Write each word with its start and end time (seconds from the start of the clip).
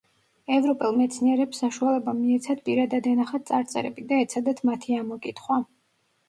ევროპელ 0.53 0.95
მეცნიერებს 1.01 1.59
საშუალება 1.63 2.15
მიეცათ 2.21 2.63
პირადად 2.69 3.11
ენახათ 3.11 3.45
წარწერები 3.51 4.07
და 4.13 4.19
ეცადათ 4.25 4.65
მათი 4.71 4.99
ამოკითხვა. 5.03 5.61